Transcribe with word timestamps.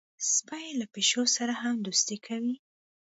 سپي 0.33 0.65
له 0.79 0.85
پیشو 0.93 1.23
سره 1.35 1.53
هم 1.61 1.75
دوستي 1.85 2.17
کوي. 2.25 2.55